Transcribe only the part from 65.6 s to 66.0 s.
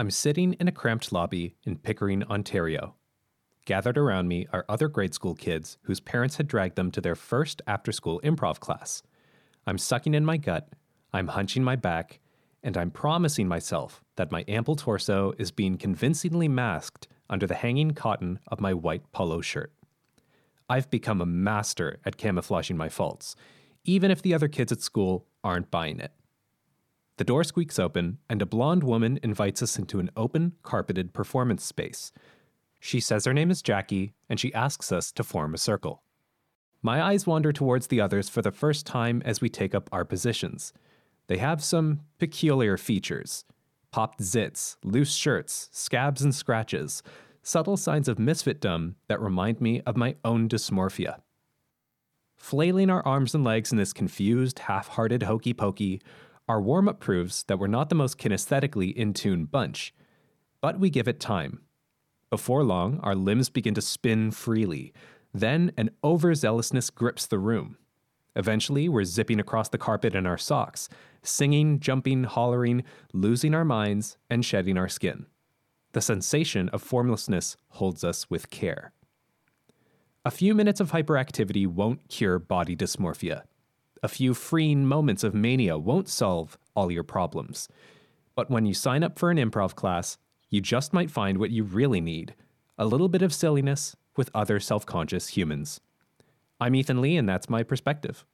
an